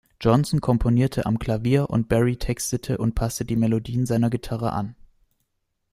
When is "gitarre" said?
4.31-4.71